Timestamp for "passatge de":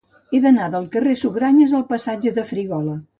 1.93-2.47